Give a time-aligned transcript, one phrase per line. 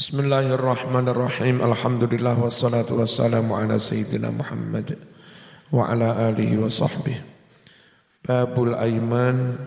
[0.00, 1.60] Bismillahirrahmanirrahim.
[1.60, 4.96] Alhamdulillah wassalatu wassalamu ala sayyidina Muhammad
[5.68, 7.20] wa ala alihi wa sahbihi.
[8.24, 9.60] Babul aiman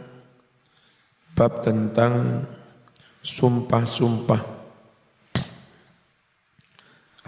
[1.37, 2.49] bab tentang
[3.21, 4.41] sumpah-sumpah.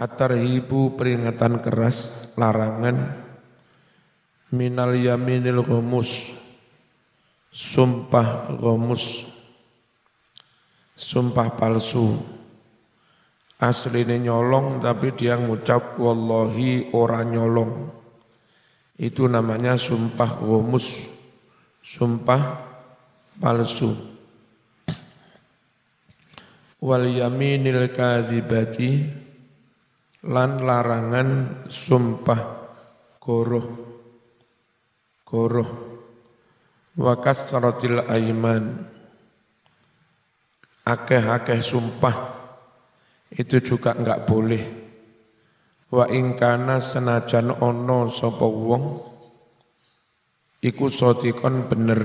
[0.02, 3.22] At-tarhibu peringatan keras, larangan
[4.50, 6.34] minal yaminil ghumus.
[7.54, 9.30] Sumpah ghumus.
[10.98, 12.34] Sumpah palsu
[13.56, 17.92] aslinya nyolong tapi dia ngucap wallahi ora nyolong.
[18.96, 21.08] Itu namanya sumpah gomus,
[21.84, 22.42] sumpah
[23.36, 23.92] palsu.
[26.80, 29.24] Wal yaminil kadzibati
[30.26, 31.28] lan larangan
[31.70, 32.40] sumpah
[33.22, 33.66] goroh
[35.22, 35.70] goroh
[36.98, 38.86] wa kasratil aiman
[40.86, 42.35] akeh-akeh sumpah
[43.36, 44.64] itu juga enggak boleh.
[45.92, 48.84] Wa ingkana senajan ono sapa wong
[50.64, 52.02] iku sotikon bener.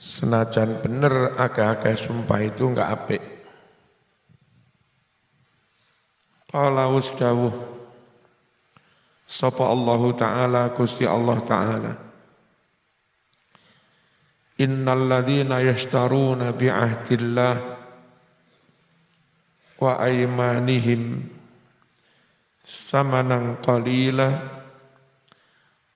[0.00, 3.22] Senajan bener agak-agak sumpah itu enggak apik.
[6.50, 7.54] Qala usdawuh
[9.22, 11.92] Sapa Allah Ta'ala Gusti Allah Ta'ala
[14.58, 17.79] Innal ladhina yashtaruna bi'ahdillah
[19.80, 21.24] wa aymanihim.
[22.60, 24.44] Samanan qalila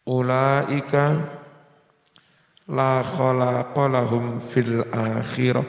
[0.08, 1.28] ulaika
[2.72, 5.68] la khalaqa lahum fil akhirah.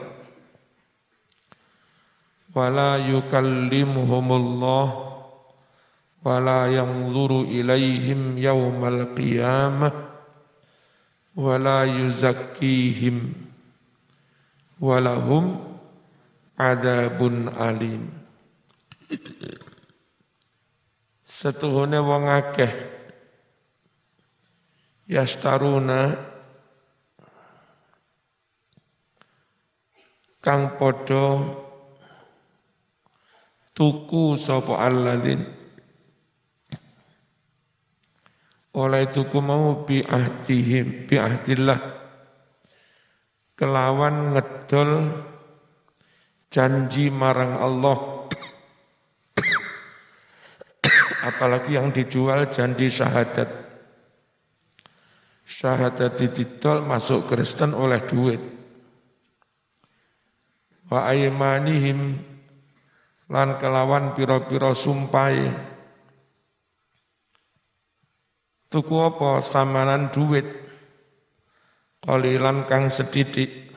[2.56, 4.86] Wala yukallimuhumullah
[6.24, 9.92] wala yanzuru ilaihim yawmal qiyamah
[11.36, 13.36] wala yuzakkihim
[14.80, 15.75] walahum
[16.56, 18.08] adabun alim.
[21.22, 22.72] Setuhune wong akeh.
[25.06, 26.16] Yastaruna.
[30.42, 31.42] Kang padha
[33.74, 35.42] tuku sapa alladzin
[38.76, 41.80] oleh tuku mau bi ahdihim bi ahdillah.
[43.56, 44.90] Kelawan ngedol
[46.56, 48.24] janji marang Allah.
[51.28, 53.68] Apalagi yang dijual janji syahadat.
[55.44, 58.40] Syahadat dititol masuk Kristen oleh duit.
[60.88, 62.24] Wa aymanihim
[63.28, 65.50] lan kelawan piro-piro sumpai
[68.72, 70.46] tuku apa samanan duit?
[72.00, 73.68] Kalilan kang sedidik.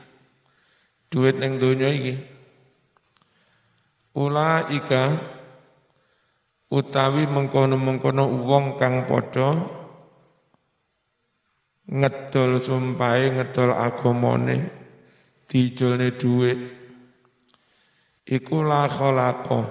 [1.10, 2.39] Duit yang dunia ini
[4.10, 5.14] Ulaika
[6.66, 9.54] utawi mengkono-mengkono wong kang padha
[11.86, 14.66] ngedol sumpahe ngedol agamane
[15.46, 16.58] dijolne dhuwit.
[18.26, 19.62] Iku la khalaqa.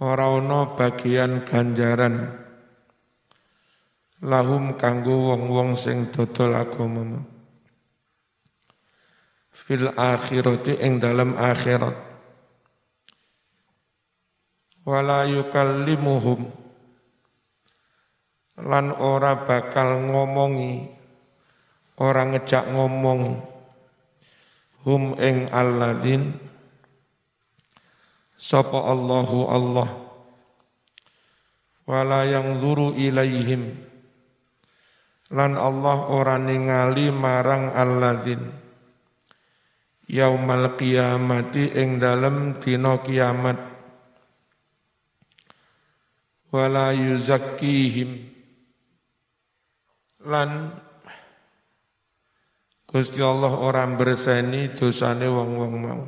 [0.00, 2.32] Ora ana bagian ganjaran.
[4.24, 7.20] Lahum kanggo wong-wong sing dodol agama.
[9.52, 12.07] Fil akhirati ing dalam akhirat
[14.88, 16.48] wala yukallimuhum.
[18.64, 20.88] Lan ora bakal ngomongi
[22.00, 23.44] ora ngejak ngomong.
[24.88, 26.32] Hum ing alladzin
[28.40, 29.88] sapa Allahu Allah?
[31.84, 33.76] Wala yang zuru ilaihim.
[35.28, 38.48] Lan Allah ora ningali marang alladzin
[40.08, 43.77] yaumal qiyamati ing dalem dina kiamat
[46.52, 48.28] wala yuzakkihim.
[50.28, 50.74] Lan
[52.88, 56.02] Gusti Allah orang berseni dosane wong-wong mau.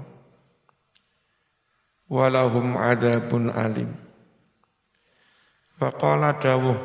[2.09, 3.93] Walahum adabun alim.
[5.81, 6.76] Faqala dawuh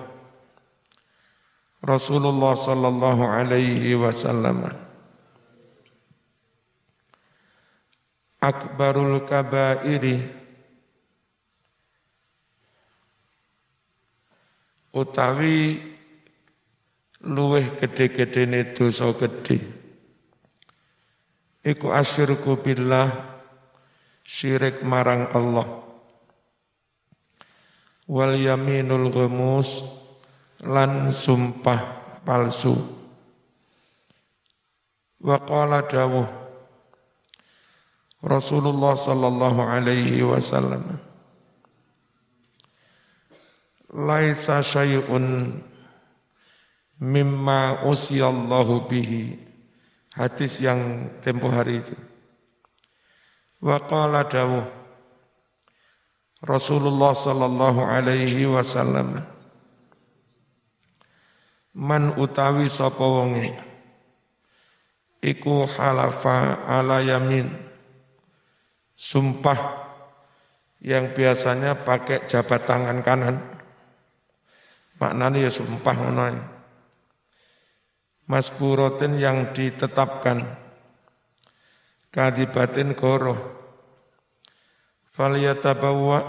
[1.84, 4.72] Rasulullah sallallahu alaihi wasallam
[8.40, 10.45] Akbarul kabairi
[14.96, 15.84] utawi
[17.28, 19.60] luweh gede-gedene dosa gedhe.
[21.66, 23.12] Iku asyirku billah
[24.24, 25.68] syirik marang Allah.
[28.08, 29.84] Wal yaminul ghamus
[30.64, 31.82] lan sumpah
[32.24, 32.78] palsu.
[35.20, 36.30] Wa qala dawuh
[38.22, 41.05] Rasulullah sallallahu alaihi wasallam
[43.96, 45.56] laisa syai'un
[47.00, 49.40] mimma usiyallahu bihi.
[50.12, 51.96] Hadis yang tempo hari itu.
[53.64, 54.64] Wa qala dawuh
[56.46, 59.18] Rasulullah sallallahu alaihi wasallam
[61.74, 63.58] man utawi sapa wonge
[65.26, 67.50] iku halafa ala yamin.
[68.96, 69.60] Sumpah
[70.80, 73.55] yang biasanya pakai jabat tangan kanan.
[74.96, 75.98] Maknanya ya sumpah
[78.26, 80.44] Mas Burotin yang ditetapkan.
[82.10, 83.36] Kadibatin goro
[85.76, 86.20] bawa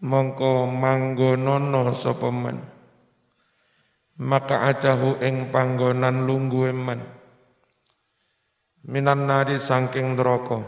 [0.00, 2.60] mongko manggonono sopeman
[4.16, 7.00] maka ajahu ing panggonan lunggu eman
[8.86, 10.62] minan nari sangking neraka.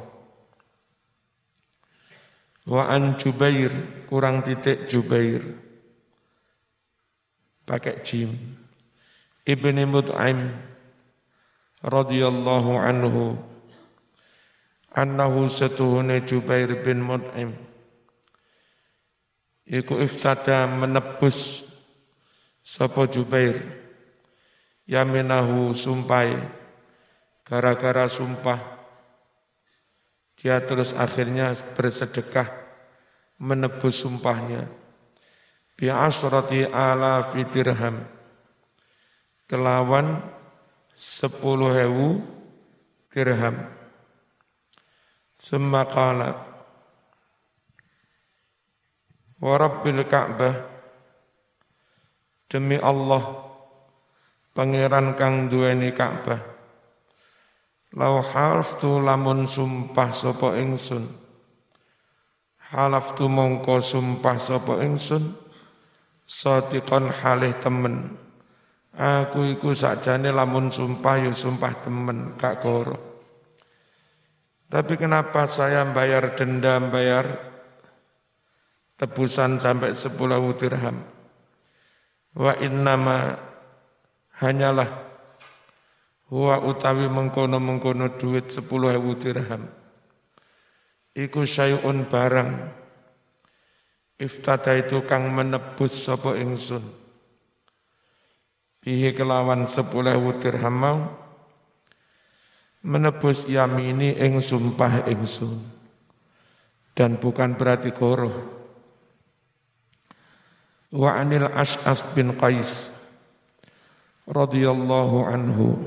[2.69, 3.73] Wa an Jubair,
[4.05, 5.41] kurang titik Jubair.
[7.69, 8.33] Pakai jim.
[9.45, 10.57] Ibni Mut'im
[11.85, 13.37] radhiyallahu anhu
[14.97, 17.53] annahu satuhune Jubair bin Mut'im
[19.69, 21.69] iku iftada menebus
[22.65, 23.57] sapa Jubair
[24.89, 26.35] yaminahu sumpai
[27.45, 28.59] gara-gara sumpah
[30.39, 32.47] dia terus akhirnya bersedekah
[33.43, 34.71] menebus sumpahnya.
[35.79, 38.03] Bi asrati ala dirham.
[39.47, 40.19] Kelawan
[40.91, 42.19] sepuluh hewu
[43.15, 43.79] dirham.
[45.39, 46.35] Semakala
[49.39, 50.51] Warabbil Ka'bah
[52.51, 53.23] Demi Allah
[54.51, 56.43] Pangeran kang duweni Ka'bah
[57.97, 61.09] Lau halftu lamun sumpah sopo ingsun.
[62.69, 65.48] Halaftu mongko sumpah sopo ingsun.
[66.29, 68.21] Sotikon halih temen.
[68.93, 73.01] Aku iku sakjane lamun sumpah ya sumpah temen kak koro.
[74.69, 77.25] Tapi kenapa saya bayar denda, bayar
[79.01, 81.01] tebusan sampai sepuluh dirham?
[82.37, 83.41] Wa innama
[84.37, 85.09] hanyalah
[86.29, 89.65] Huwa utawi mengkono-mengkono duit sepuluh ewu dirham.
[91.17, 92.51] Iku syai'un barang.
[94.19, 96.83] Iftada itu kang menebus sopo ingsun.
[98.83, 100.99] Bihi kelawan sepuluh ewu dirham mau.
[102.83, 105.55] Menebus yamini ing sumpah ingsun.
[106.99, 108.35] Dan bukan berarti goroh.
[110.91, 112.91] Wa anil Ash'af bin Qais
[114.29, 115.79] radhiyallahu anhu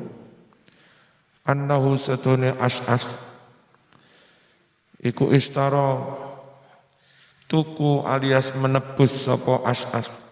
[1.46, 3.18] annahu satune as'as
[5.02, 6.02] iku istara
[7.52, 10.24] tuku alias menebus sapa as'as.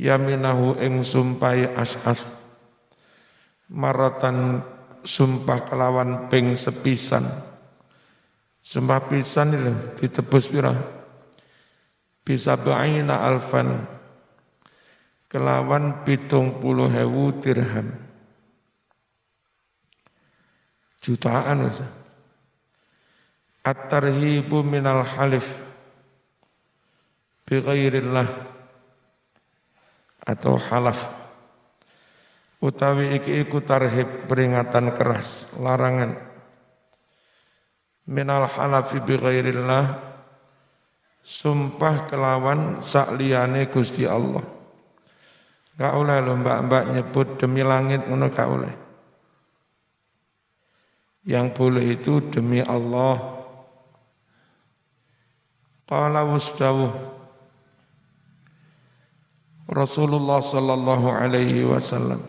[0.00, 2.32] Yaminahu ing sumpai as'as.
[3.68, 4.64] Maratan
[5.04, 7.28] sumpah kelawan ping sepisan.
[8.64, 10.72] Sumpah pisan itu ditebus pira?
[12.24, 13.84] Bisa ba'ina alfan.
[15.28, 17.92] Kelawan pitung puluh hewu dirham.
[21.04, 21.68] Jutaan
[23.68, 25.60] At-tarhibu minal halif.
[27.44, 28.28] Bi ghairillah
[30.24, 31.04] atau halaf.
[32.64, 36.16] Utawi iki iku tarhib peringatan keras larangan.
[38.08, 39.84] Minal halafi bi ghairillah
[41.20, 44.42] sumpah kelawan sakliyane Gusti Allah.
[45.76, 48.74] Gak oleh lho mbak-mbak nyebut demi langit ngono gak oleh.
[51.28, 53.37] Yang boleh itu demi Allah.
[55.88, 56.92] Qala wasdawuh
[59.68, 62.20] Rasulullah sallallahu alaihi wasallam.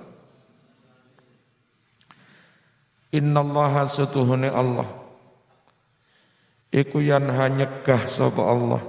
[3.16, 4.88] Inna Allah setuhuni Allah.
[6.72, 8.84] Iku yanha nyegah sapa Allah.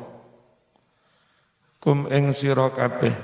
[1.83, 3.15] Kum ing sira kabeh.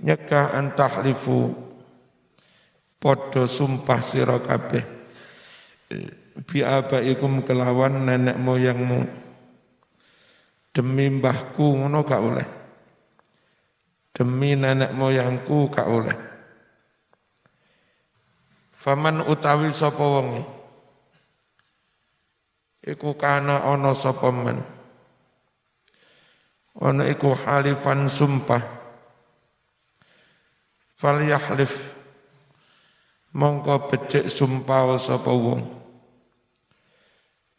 [0.00, 1.52] Nyegah antahlifu
[3.00, 4.84] Podo sumpah sira kabeh.
[6.44, 9.29] Bi abaikum kelawan nenek moyangmu
[10.70, 12.48] demi mbahku ngono gak oleh.
[14.14, 16.16] Demi nenek moyangku gak oleh.
[18.74, 20.40] Faman utawi sapa wonge
[22.80, 24.56] iku kana ana sapa men?
[26.80, 28.62] Ana iku halifan sumpah.
[30.96, 31.92] Falyahlif
[33.36, 35.60] mongko becik sumpah sapa wong.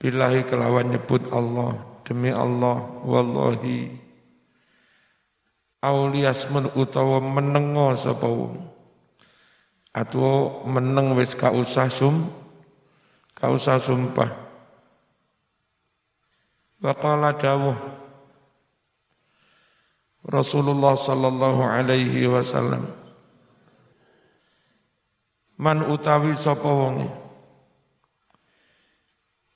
[0.01, 3.87] Billahi kelawan nyebut Allah demi Allah wallahi.
[5.79, 8.67] Auliasmen utawa menengo sapa wong?
[9.95, 12.27] Atau meneng wis ka usah sum
[13.31, 14.29] ka usah sumpah.
[16.83, 17.79] Wa qala dawuh
[20.21, 22.85] Rasulullah sallallahu alaihi wasallam
[25.57, 27.09] man utawi sapa wonge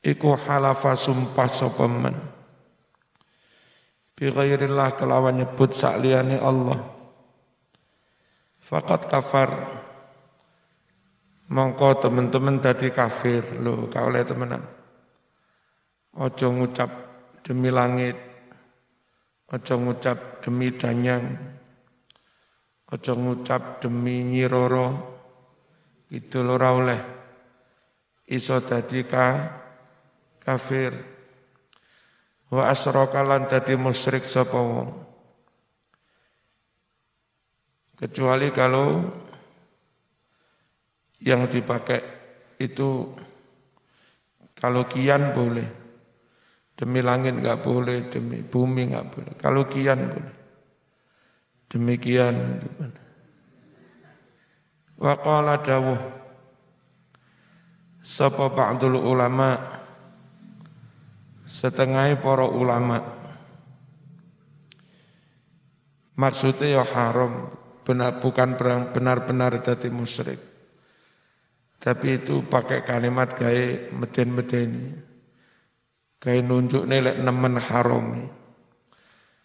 [0.01, 2.34] iku halafa sumpah sapa man
[4.15, 6.79] bi ghairillah kelawan nyebut sakliyane Allah.
[8.55, 9.51] Fakat kafar.
[11.51, 13.43] Mongko teman-teman dadi kafir.
[13.59, 14.63] Lho kau oleh temenan.
[16.15, 16.89] Ojo ngucap
[17.43, 18.17] demi langit.
[19.51, 21.35] Ojo ngucap demi danyang.
[22.89, 25.13] Ojo ngucap demi nyiroro
[26.09, 27.01] itu ora oleh.
[28.25, 29.27] Iso dadi ka
[30.41, 31.14] kafir
[32.51, 34.89] wa asraka lan dadi musyrik sapa wong.
[37.95, 39.01] Kecuali kalau
[41.23, 42.03] yang dipakai
[42.59, 43.15] itu
[44.53, 45.87] kalau kian boleh.
[46.75, 49.33] Demi langit nggak boleh demi bumi nggak boleh.
[49.39, 50.35] Kalau kian boleh.
[51.71, 52.91] Demikian itu kan.
[54.99, 55.99] Wa qala dawuh
[58.05, 59.55] sapa ba'dul ulama
[61.45, 63.01] setengah para ulama.
[66.17, 67.53] Maksudnya ya haram
[67.85, 68.57] benar bukan
[68.91, 70.41] benar-benar jadi musyrik.
[71.77, 75.05] Tapi itu pakai kalimat gaya meden-medeni
[76.25, 78.25] gaya nunjuk nilai nemen haram.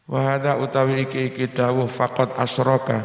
[0.09, 3.04] Wahada utawi iki iki dawuh faqad asroka.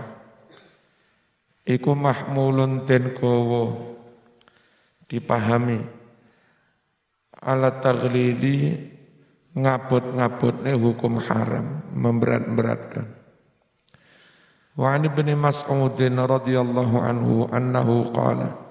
[1.68, 3.94] Iku mahmulun den kowo
[5.10, 6.05] dipahami
[7.46, 8.74] ala taglidi
[9.56, 13.08] ngabut-ngabutnya hukum haram memberat-beratkan.
[14.76, 18.66] Wa ani bin Mas'udin radhiyallahu anhu annahu qala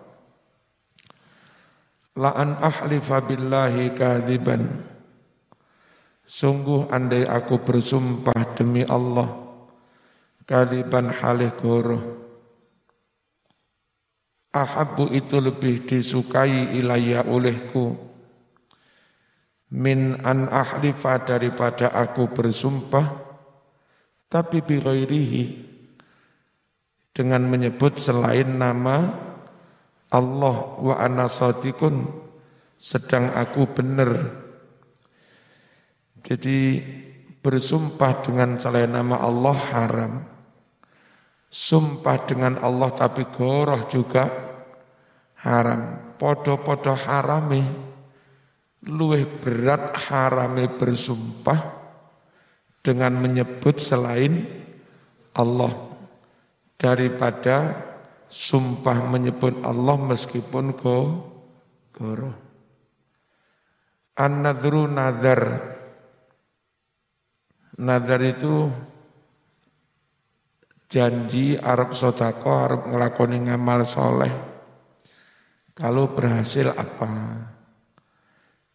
[2.15, 4.69] la an ahlifa billahi kadziban
[6.29, 9.33] sungguh andai aku bersumpah demi Allah
[10.45, 12.05] kadziban halih goroh.
[14.55, 18.14] Ahabbu itu lebih disukai ilayya olehku
[19.75, 23.11] min an ahlifa daripada aku bersumpah
[24.31, 24.79] tapi bi
[27.11, 29.11] dengan menyebut selain nama
[30.15, 32.07] Allah wa ana sadikun
[32.79, 34.15] sedang aku benar
[36.23, 36.59] jadi
[37.43, 40.13] bersumpah dengan selain nama Allah haram
[41.51, 44.27] sumpah dengan Allah tapi goroh juga
[45.45, 46.15] haram.
[46.19, 47.84] Podo-podo harame
[48.85, 51.61] luwih berat harame bersumpah
[52.85, 54.45] dengan menyebut selain
[55.33, 55.73] Allah
[56.77, 57.81] daripada
[58.29, 60.99] sumpah menyebut Allah meskipun go
[61.95, 62.37] goroh.
[64.15, 65.75] An-nadru nadar.
[67.75, 68.71] Nadar itu
[70.87, 74.31] janji Arab sodako, Arab ngelakoni ngamal soleh.
[75.75, 77.11] Kalau berhasil apa?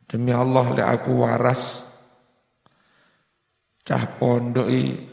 [0.09, 1.85] Demi Allah le aku waras
[3.85, 5.05] cah pondoi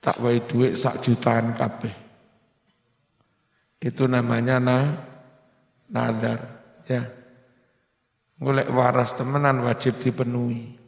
[0.00, 1.92] tak wai duit sak jutaan kabeh.
[3.76, 4.78] Itu namanya na
[5.92, 6.40] nadar
[6.88, 7.04] ya.
[8.40, 10.80] Golek waras temenan wajib dipenuhi.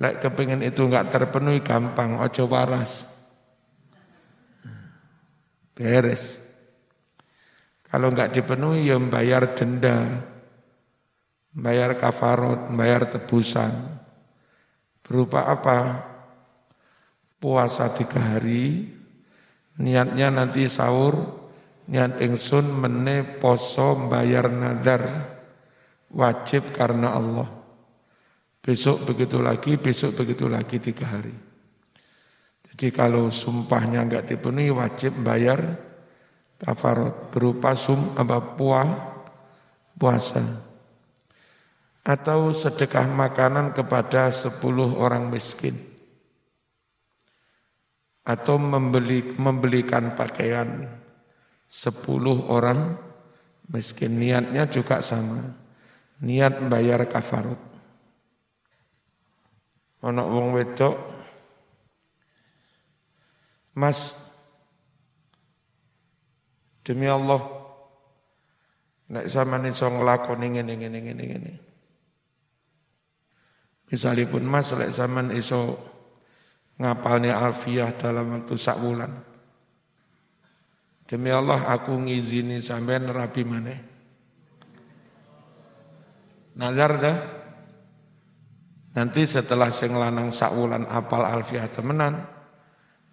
[0.00, 3.04] Lek kepingin itu enggak terpenuhi gampang, ojo waras.
[5.76, 6.39] Beres.
[7.90, 10.22] Kalau enggak dipenuhi ya bayar denda,
[11.50, 13.74] bayar kafarot, bayar tebusan.
[15.02, 16.06] Berupa apa?
[17.42, 18.86] Puasa tiga hari,
[19.82, 21.18] niatnya nanti sahur,
[21.90, 25.02] niat ingsun mene poso bayar nadar,
[26.14, 27.50] wajib karena Allah.
[28.60, 31.34] Besok begitu lagi, besok begitu lagi tiga hari.
[32.70, 35.89] Jadi kalau sumpahnya enggak dipenuhi wajib bayar
[36.60, 38.88] kafarot berupa sum apa puah
[39.96, 40.44] puasa.
[42.00, 45.76] Atau sedekah makanan kepada sepuluh orang miskin.
[48.24, 50.88] Atau membeli membelikan pakaian
[51.68, 52.96] sepuluh orang
[53.68, 54.16] miskin.
[54.16, 55.56] Niatnya juga sama.
[56.20, 57.70] Niat bayar kafarot
[60.00, 60.96] Anak wong wedok
[63.76, 64.16] Mas
[66.80, 67.40] Demi Allah,
[69.12, 71.52] nek sama iso nglakoni ngene ngene ngene ngene.
[73.90, 75.76] Misalipun Mas lek zaman iso
[76.80, 79.12] ngapalnya alfiah dalam waktu sak bulan.
[81.04, 83.74] Demi Allah aku ngizini sampean rapi mana?
[86.56, 87.18] Nazar dah.
[88.90, 92.26] Nanti setelah sing lanang sak wulan apal alfiah temenan,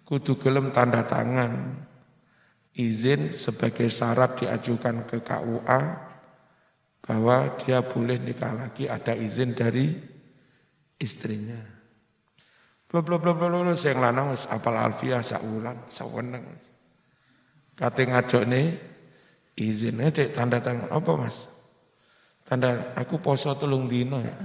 [0.02, 1.86] kudu gelem tanda tangan
[2.78, 5.80] izin sebagai syarat diajukan ke KUA
[7.02, 9.98] bahwa dia boleh nikah lagi ada izin dari
[11.02, 11.58] istrinya.
[12.88, 16.46] Blo blo blo blo blo sing lanang wis apal alfiah sak wulan, sak weneng.
[17.76, 18.62] Kate ngajokne
[19.58, 21.50] izin dek tanda tangan apa Mas?
[22.46, 24.36] Tanda aku poso telung dino ya.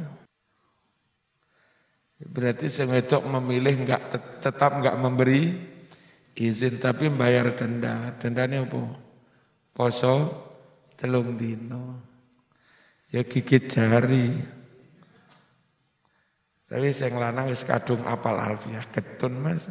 [2.24, 5.73] Berarti sing wedok memilih enggak tetap enggak memberi
[6.38, 8.14] izin tapi bayar denda.
[8.18, 8.82] Dendanya apa?
[9.74, 10.16] Poso
[10.98, 12.02] telung dino.
[13.14, 14.34] Ya gigit jari.
[16.66, 19.70] Tapi sing lanang wis kadung apal alfiah ketun Mas.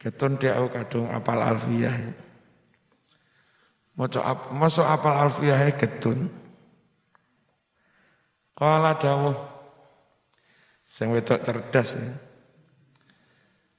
[0.00, 1.92] Ketun dia kadung apal alfiah.
[3.98, 6.32] Maca masuk apal alfiah ketun.
[8.56, 9.58] Kala dawuh
[10.88, 12.27] Sing wedok cerdas ya.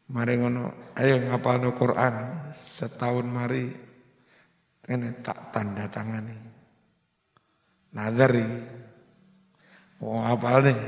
[0.09, 2.13] Mari ngono, ayo ngapalno Quran
[2.49, 3.69] setahun mari
[4.89, 6.33] ini tak tanda tangani.
[7.93, 8.49] Nazari.
[10.01, 10.81] Oh apal nih.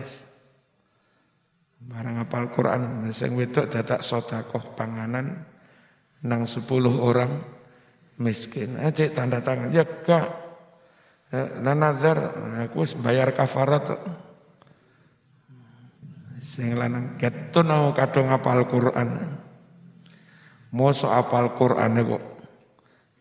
[1.81, 5.45] Barang apal Quran sing wedok dadak sedekah panganan
[6.25, 7.45] nang sepuluh orang
[8.17, 8.77] miskin.
[8.81, 9.69] Aja tanda tangan.
[9.69, 10.29] Ya gak.
[11.61, 12.17] Nah nazar
[12.65, 14.01] aku bayar kafarat.
[16.41, 19.37] Sing lanang ketun aku kadung apal Quran.
[20.73, 22.23] Moso apal Quran kok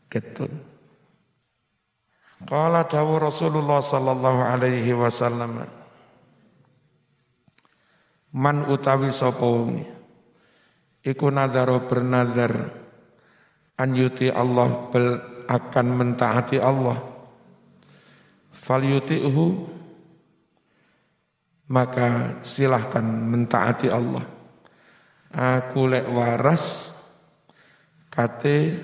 [0.08, 0.52] ketun.
[2.48, 5.68] Qala dawu Rasulullah sallallahu alaihi wasallam
[8.30, 9.84] Man utawi sapa wong
[11.04, 12.72] iku nadharo bernadar
[13.74, 15.18] an yuti Allah bel
[15.50, 16.94] akan mentaati Allah
[18.54, 19.79] fal yuti'hu
[21.70, 24.26] maka silahkan mentaati Allah.
[25.30, 26.90] Aku lek waras
[28.10, 28.82] kate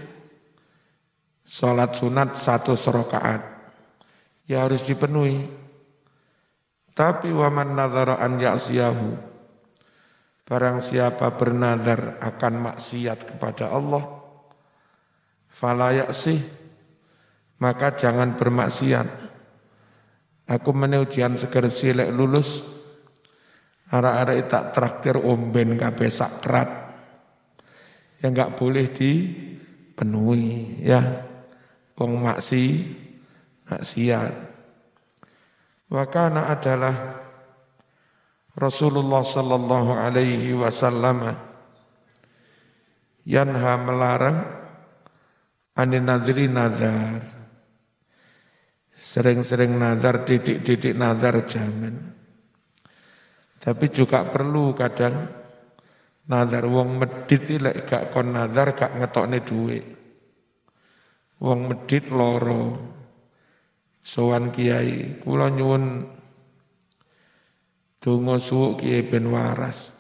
[1.43, 3.43] sholat sunat satu serokaat.
[4.47, 5.51] Ya harus dipenuhi.
[6.95, 9.35] Tapi waman nadhara an ya'siyahu.
[10.47, 14.07] Barang siapa bernadar akan maksiat kepada Allah.
[15.51, 16.39] Fala ya'sih.
[17.59, 19.27] Maka jangan bermaksiat.
[20.47, 22.76] Aku meneujian seger silek lulus
[23.87, 26.67] Arah-arah tak traktir omben kabeh sakrat.
[28.19, 31.03] Yang enggak boleh dipenuhi ya.
[31.95, 32.83] Wong maksi
[33.71, 34.35] maksiat.
[35.87, 37.23] Wakana adalah
[38.57, 41.37] Rasulullah sallallahu alaihi wasallam
[43.23, 44.39] yanha melarang
[45.77, 47.21] anin nadri nazar.
[48.97, 52.16] Sering-sering nazar, didik-didik nazar jangan.
[53.67, 55.27] Tapi juga perlu kadang
[56.31, 59.85] nazar wong medit lek gak kon nazar gak ngetokne dhuwit.
[61.43, 62.95] Wong medit loro.
[64.07, 66.07] Sowan kiai, kula nyuwun
[67.99, 69.91] donga suwuk kiai ben waras.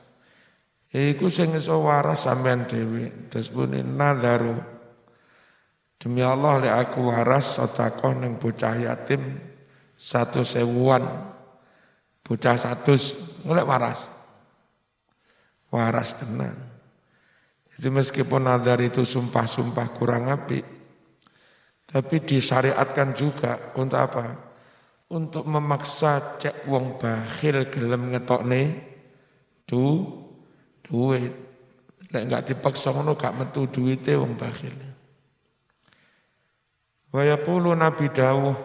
[0.94, 3.26] Iku sing iso waras sampean dhewe.
[3.26, 4.54] Terus pune nazaru.
[5.98, 9.42] Demi Allah lek aku waras sedekah ning bocah yatim
[9.98, 11.02] satu sewuan.
[12.22, 12.94] Bocah satu
[13.46, 14.10] ngolek waras.
[15.70, 16.58] Waras tenan.
[17.76, 20.64] Jadi meskipun nazar itu sumpah-sumpah kurang api,
[21.86, 24.24] tapi disyariatkan juga untuk apa?
[25.06, 28.62] Untuk memaksa cek wong bakhil gelem ngetokne
[29.68, 30.02] du
[30.82, 31.30] duit.
[32.10, 34.74] Lek enggak dipaksa ngono gak metu duwite wong bakhil.
[37.14, 38.56] Wa yaqulu Nabi dawuh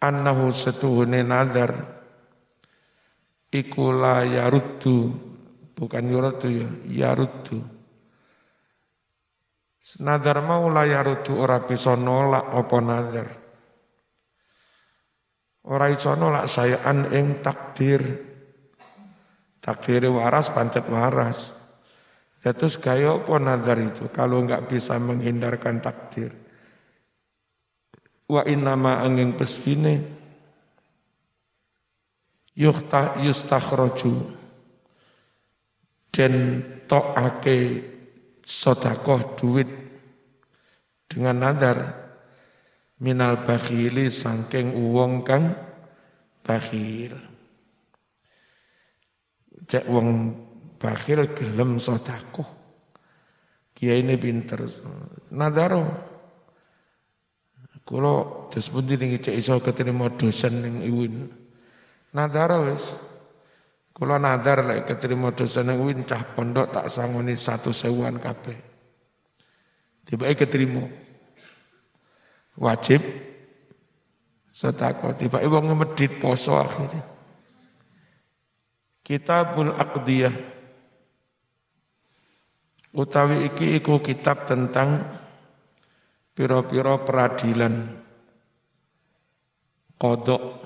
[0.00, 1.93] annahu setuhune nazar
[3.54, 5.30] iku la yaruddu.
[5.74, 6.68] Bukan yuruddu ya
[7.14, 7.58] yaruddu.
[10.02, 13.28] Nazar mau la yaruddu ora bisa nolak apa nazar
[15.64, 18.02] ora iso nolak sayaan ing takdir.
[19.64, 21.56] Takdir waras pancet waras.
[22.44, 24.12] Ya terus kaya apa nazar itu?
[24.12, 26.36] Kalau enggak bisa menghindarkan takdir.
[28.28, 30.23] Wa innama angin pestine
[32.54, 34.14] yuhta yustakhraju
[36.14, 37.82] dan to'ake
[38.46, 39.66] sodakoh duit
[41.10, 41.78] dengan nadar
[43.02, 45.52] minal bakhili sangking uwong kang
[46.44, 47.18] bakhil.
[49.64, 50.08] Cek wong
[50.78, 52.46] bakhil gelem sodakoh.
[53.74, 54.62] Kiai ini pinter.
[55.34, 56.14] Nadaro.
[57.84, 61.43] Kalau terus pun ini cek iso keterima dosen yang iwin.
[62.14, 62.94] Nadaro wis.
[63.94, 68.58] Kalau nadar lek keterima dosen yang iwin cah pondok tak sangoni satu sewuan kabeh.
[70.02, 70.82] Tiba keterima.
[72.58, 73.02] Wajib
[74.50, 75.14] sedekah.
[75.14, 77.06] Tiba wong medit poso akhirnya.
[79.04, 80.34] Kitabul Aqdiyah
[82.94, 85.02] utawi iki iku kitab tentang
[86.32, 87.74] piro-piro peradilan
[90.00, 90.63] kodok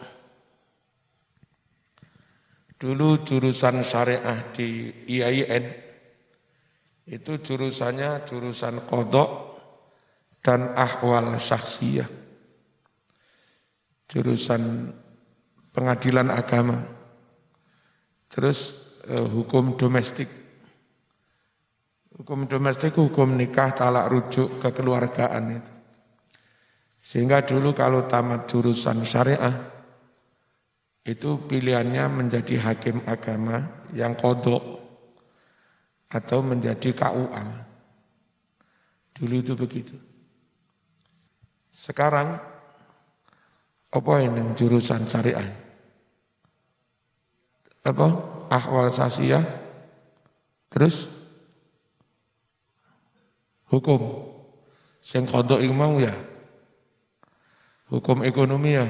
[2.78, 5.64] dulu jurusan syariah di IAIN
[7.10, 9.30] itu jurusannya jurusan kodok
[10.40, 12.18] dan ahwal syaksiyah
[14.08, 14.90] jurusan
[15.70, 16.80] pengadilan agama.
[18.32, 18.58] Terus
[19.06, 20.26] eh, hukum domestik.
[22.18, 25.72] Hukum domestik hukum nikah, talak rujuk, kekeluargaan itu.
[26.98, 29.54] Sehingga dulu kalau tamat jurusan syariah,
[31.08, 34.60] itu pilihannya menjadi hakim agama yang kodok
[36.12, 37.44] atau menjadi KUA.
[39.16, 39.96] Dulu itu begitu.
[41.72, 42.36] Sekarang
[43.88, 45.48] apa ini jurusan syariah?
[47.88, 48.08] Apa?
[48.52, 49.44] Ahwal sasiyah.
[50.68, 51.08] Terus
[53.68, 54.00] Hukum.
[55.04, 56.12] Sing kodok mau ya.
[57.88, 58.88] Hukum ekonomi ya.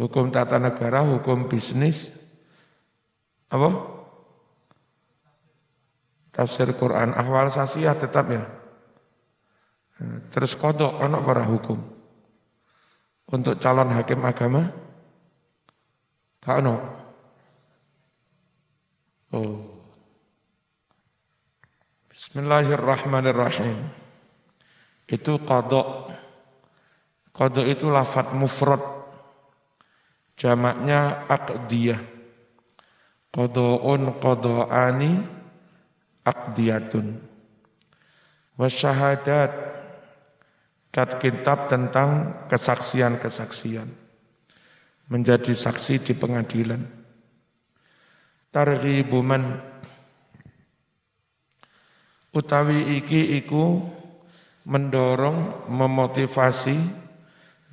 [0.00, 2.12] Hukum tata negara, hukum bisnis.
[3.52, 3.68] Apa?
[6.32, 8.44] Tafsir Quran, ahwal sasiyah tetap ya.
[10.32, 11.76] Terus kodok, anak para hukum.
[13.28, 14.72] Untuk calon hakim agama,
[16.42, 16.58] Kak
[19.32, 19.64] Oh.
[22.12, 23.88] Bismillahirrahmanirrahim.
[25.08, 26.12] Itu kodok.
[27.32, 29.01] Kodok itu lafat mufrad.
[30.36, 32.00] Jamaknya akdiyah.
[33.32, 35.22] Kodo'un kodo'ani
[36.24, 37.16] akdiyatun.
[38.60, 39.52] Wasyahadat.
[40.92, 43.88] Kat kitab tentang kesaksian-kesaksian.
[45.08, 46.84] Menjadi saksi di pengadilan.
[48.52, 49.56] Targhibu man
[52.36, 53.80] utawi iki iku
[54.68, 56.76] mendorong memotivasi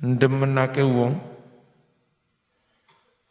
[0.00, 1.29] ndemenake wong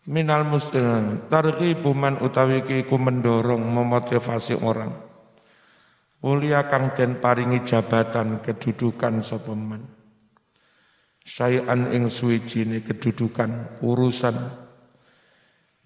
[0.10, 4.90] minal muslim targhibu man utawi iku mendorong memotivasi orang.
[6.20, 9.86] Mulia kang den paringi jabatan kedudukan sapa man.
[11.24, 14.36] Syai'an ing suwijine kedudukan urusan.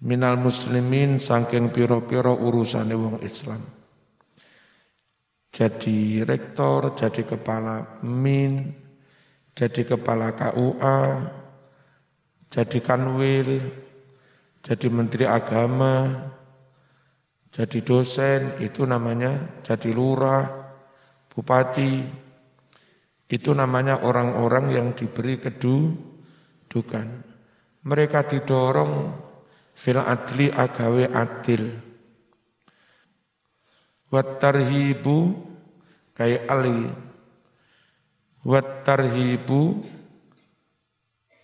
[0.04, 3.62] Minal muslimin saking pira-pira urusane wong Islam.
[5.54, 8.74] Jadi rektor, jadi kepala MIN,
[9.54, 11.00] jadi kepala KUA,
[12.50, 13.48] jadi kanwil,
[14.64, 16.08] jadi menteri agama,
[17.52, 20.48] jadi dosen, itu namanya jadi lurah,
[21.28, 22.00] bupati,
[23.28, 27.06] itu namanya orang-orang yang diberi kedudukan.
[27.84, 29.12] Mereka didorong
[29.76, 31.68] fil adli agawe adil.
[34.08, 35.16] Watarhibu
[36.16, 36.88] kayak ali.
[38.48, 39.84] Watarhibu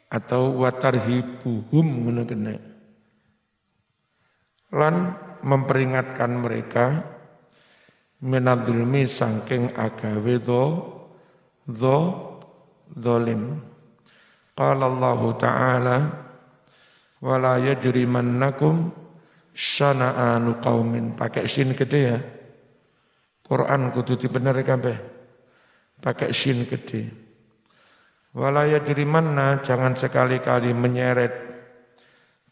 [0.08, 2.69] atau watarhibuhum ngono kena
[4.70, 6.86] lan memperingatkan mereka
[8.22, 10.64] minadzulmi sangking agawe do
[11.64, 11.98] do
[12.94, 13.58] zalim
[14.54, 15.98] qala Allah taala
[17.20, 18.92] wala yajrimannakum
[19.52, 22.18] syana'anu qaumin pakai sin gede ya
[23.50, 24.94] Quran kudu dibener kabeh.
[25.98, 27.10] Pakai shin gede.
[28.30, 31.34] Walaya mana jangan sekali-kali menyeret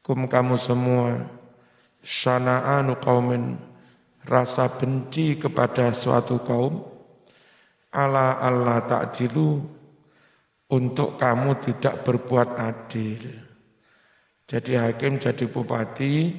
[0.03, 1.38] kum kamu semua
[2.03, 3.59] sana'anu kaumin
[4.29, 6.85] rasa benci kepada suatu kaum
[7.93, 9.79] ala Allah ta'dilu
[10.69, 13.25] untuk kamu tidak berbuat adil.
[14.49, 16.33] Jadi hakim jadi bupati,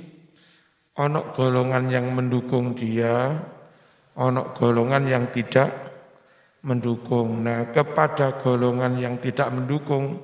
[0.98, 3.38] onok golongan yang mendukung dia,
[4.18, 5.70] ono golongan yang tidak
[6.66, 7.46] mendukung.
[7.46, 10.18] Nah, kepada golongan yang tidak mendukung,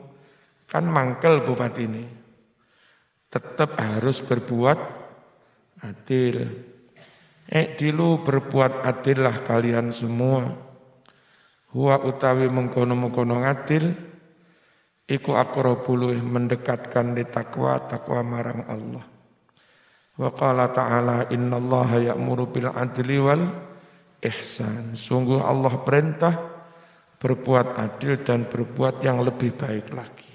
[0.65, 2.05] kan mangkel bupati ini.
[3.29, 4.77] Tetap harus berbuat
[5.83, 6.45] adil.
[7.45, 10.47] Eh, dulu berbuat adillah kalian semua.
[11.75, 13.91] Huwa utawi mengkono-mengkono ngadil
[15.05, 19.05] iku aqrabu mendekatkan di takwa takwa marang Allah.
[20.15, 23.43] Wa qala ta'ala innallaha ya'muru bil adli wal
[24.23, 24.95] ihsan.
[24.95, 26.33] Sungguh Allah perintah
[27.19, 30.33] berbuat adil dan berbuat yang lebih baik lagi.